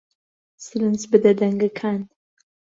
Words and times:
سرنج 0.65 1.01
بدە 1.11 1.31
بە 1.33 1.37
دەنگەکان 1.39 1.99